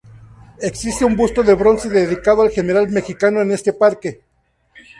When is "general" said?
2.49-2.89